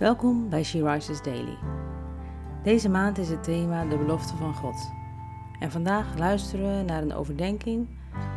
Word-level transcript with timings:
Welkom 0.00 0.48
bij 0.48 0.64
She 0.64 0.92
Rises 0.92 1.22
Daily. 1.22 1.58
Deze 2.62 2.88
maand 2.88 3.18
is 3.18 3.28
het 3.28 3.44
thema 3.44 3.84
de 3.84 3.96
belofte 3.96 4.36
van 4.36 4.54
God. 4.54 4.90
En 5.58 5.70
vandaag 5.70 6.18
luisteren 6.18 6.76
we 6.76 6.82
naar 6.82 7.02
een 7.02 7.14
overdenking 7.14 7.88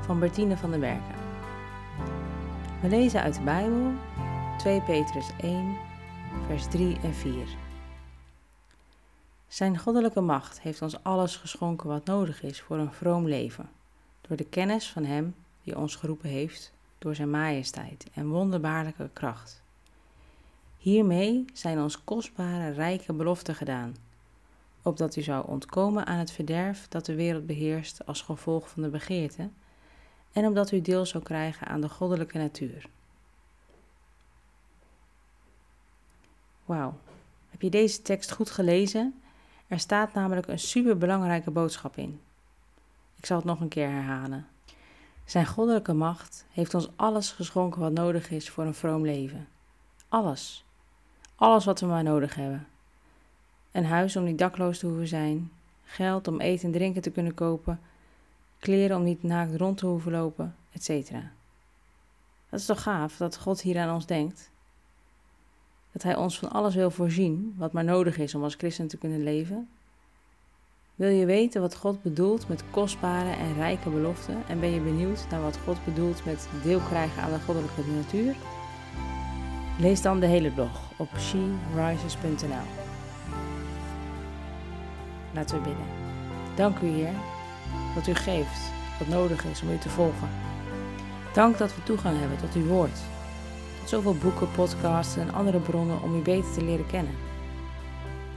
van 0.02 0.20
Bertine 0.20 0.58
van 0.58 0.72
den 0.72 0.80
Berken. 0.80 1.16
We 2.82 2.90
lezen 2.90 3.22
uit 3.22 3.36
de 3.36 3.42
Bijbel 3.42 3.92
2 4.58 4.82
Petrus 4.82 5.30
1, 5.42 5.76
vers 6.48 6.68
3 6.68 7.00
en 7.04 7.14
4. 7.14 7.34
Zijn 9.48 9.78
goddelijke 9.78 10.22
macht 10.22 10.62
heeft 10.62 10.82
ons 10.82 11.04
alles 11.04 11.36
geschonken 11.36 11.90
wat 11.90 12.06
nodig 12.06 12.44
is 12.44 12.62
voor 12.62 12.78
een 12.78 12.94
vroom 12.94 13.28
leven, 13.28 13.70
door 14.22 14.38
de 14.38 14.46
kennis 14.46 14.92
van 14.92 15.06
Hem 15.06 15.36
die 15.64 15.78
ons 15.78 15.96
geroepen 15.96 16.30
heeft, 16.30 16.74
door 16.98 17.16
Zijn 17.16 17.30
majesteit 17.30 18.08
en 18.14 18.30
wonderbaarlijke 18.30 19.10
kracht. 19.14 19.63
Hiermee 20.84 21.46
zijn 21.54 21.82
ons 21.82 22.04
kostbare, 22.04 22.70
rijke 22.70 23.14
beloften 23.14 23.56
gedaan, 23.56 23.96
opdat 24.82 25.16
u 25.16 25.22
zou 25.22 25.48
ontkomen 25.48 26.06
aan 26.06 26.18
het 26.18 26.32
verderf 26.32 26.88
dat 26.88 27.06
de 27.06 27.16
wereld 27.16 27.46
beheerst 27.46 28.06
als 28.06 28.22
gevolg 28.22 28.70
van 28.70 28.84
de 28.84 28.90
begeerte, 28.90 29.50
en 30.32 30.46
omdat 30.46 30.72
u 30.72 30.82
deel 30.82 31.06
zou 31.06 31.24
krijgen 31.24 31.68
aan 31.68 31.82
de 31.82 31.90
goddelijke 31.90 32.38
natuur. 32.38 32.90
Wauw, 36.66 36.98
heb 37.50 37.62
je 37.62 37.70
deze 37.70 38.02
tekst 38.02 38.32
goed 38.32 38.50
gelezen? 38.50 39.22
Er 39.68 39.80
staat 39.80 40.14
namelijk 40.14 40.48
een 40.48 40.60
superbelangrijke 40.60 41.52
boodschap 41.52 41.98
in. 41.98 42.20
Ik 43.16 43.26
zal 43.26 43.38
het 43.38 43.46
nog 43.46 43.60
een 43.60 43.68
keer 43.68 43.90
herhalen. 43.90 44.48
Zijn 45.26 45.46
goddelijke 45.46 45.94
macht 45.94 46.46
heeft 46.52 46.74
ons 46.74 46.90
alles 46.96 47.32
geschonken 47.32 47.82
wat 47.82 47.92
nodig 47.92 48.32
is 48.32 48.50
voor 48.50 48.66
een 48.66 48.74
vroom 48.74 49.06
leven. 49.06 49.48
Alles. 50.10 50.64
Alles 51.44 51.66
wat 51.66 51.80
we 51.80 51.86
maar 51.86 52.04
nodig 52.04 52.36
hebben. 52.36 52.68
Een 53.72 53.86
huis 53.86 54.16
om 54.16 54.24
niet 54.24 54.38
dakloos 54.38 54.80
te 54.80 54.86
hoeven 54.86 55.08
zijn, 55.08 55.52
geld 55.84 56.28
om 56.28 56.40
eten 56.40 56.66
en 56.66 56.72
drinken 56.72 57.02
te 57.02 57.10
kunnen 57.10 57.34
kopen, 57.34 57.80
kleren 58.60 58.98
om 58.98 59.04
niet 59.04 59.24
naakt 59.24 59.56
rond 59.56 59.78
te 59.78 59.86
hoeven 59.86 60.12
lopen, 60.12 60.56
etc. 60.72 61.12
Dat 62.50 62.60
is 62.60 62.66
toch 62.66 62.82
gaaf 62.82 63.18
dat 63.18 63.38
God 63.38 63.62
hier 63.62 63.80
aan 63.80 63.94
ons 63.94 64.06
denkt? 64.06 64.52
Dat 65.92 66.04
Hij 66.04 66.16
ons 66.16 66.40
van 66.40 66.52
alles 66.52 66.76
wil 66.76 66.92
voorzien 66.92 67.56
wat 67.58 67.72
maar 67.72 67.84
nodig 67.84 68.18
is 68.18 68.36
om 68.36 68.44
als 68.44 68.56
christen 68.56 68.88
te 68.88 68.98
kunnen 68.98 69.24
leven? 69.24 69.70
Wil 70.96 71.10
je 71.10 71.26
weten 71.26 71.62
wat 71.62 71.76
God 71.76 72.02
bedoelt 72.02 72.48
met 72.48 72.64
kostbare 72.72 73.32
en 73.32 73.54
rijke 73.54 73.90
beloften 73.90 74.44
en 74.48 74.60
ben 74.60 74.70
je 74.70 74.82
benieuwd 74.82 75.26
naar 75.30 75.42
wat 75.42 75.58
God 75.58 75.86
bedoelt 75.86 76.26
met 76.26 76.50
deel 76.64 76.80
krijgen 76.80 77.22
aan 77.22 77.32
de 77.32 77.40
goddelijke 77.40 77.82
natuur? 77.96 78.36
Lees 79.80 80.02
dan 80.02 80.20
de 80.20 80.26
hele 80.26 80.52
blog 80.52 80.93
op 81.04 81.20
sherises.nl. 81.20 82.68
Laten 85.34 85.58
we 85.58 85.64
bidden. 85.64 85.86
Dank 86.56 86.80
u 86.80 86.88
Heer 86.88 87.14
dat 87.96 88.08
u 88.08 88.14
geeft 88.14 88.72
wat 89.00 89.08
nodig 89.08 89.46
is 89.46 89.62
om 89.62 89.70
u 89.70 89.78
te 89.78 89.90
volgen. 89.90 90.30
Dank 91.34 91.58
dat 91.58 91.76
we 91.76 91.84
toegang 91.84 92.20
hebben 92.20 92.38
tot 92.38 92.54
uw 92.54 92.66
woord. 92.66 93.00
Tot 93.80 93.90
zoveel 93.90 94.16
boeken, 94.16 94.52
podcasts 94.52 95.18
en 95.18 95.34
andere 95.34 95.60
bronnen 95.60 96.02
om 96.02 96.16
u 96.16 96.22
beter 96.22 96.54
te 96.54 96.64
leren 96.64 96.88
kennen. 96.88 97.16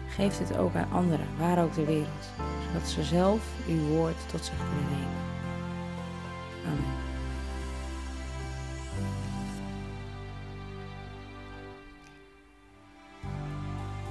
Geef 0.08 0.38
dit 0.38 0.56
ook 0.56 0.74
aan 0.74 0.92
anderen, 0.92 1.26
waar 1.38 1.62
ook 1.62 1.72
ter 1.72 1.86
wereld, 1.86 2.30
zodat 2.66 2.88
ze 2.88 3.02
zelf 3.02 3.40
uw 3.68 3.86
woord 3.86 4.28
tot 4.30 4.44
zich 4.44 4.56
kunnen 4.56 4.90
nemen. 4.90 5.24
Amen. 6.66 7.15